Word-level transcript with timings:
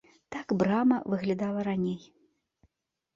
Так 0.35 0.47
брама 0.61 0.97
выглядала 1.13 1.61
раней. 1.67 2.01